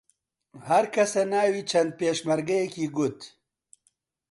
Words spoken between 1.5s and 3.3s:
چەند پێشمەرگەیەکی گوت